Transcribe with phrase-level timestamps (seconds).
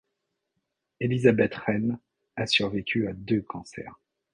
[0.99, 1.99] Elisabeth Rehn
[2.35, 3.99] a survécu à deux cancers.